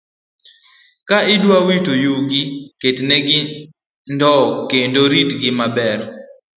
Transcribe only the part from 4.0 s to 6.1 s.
ndowo kendo ritgi maber.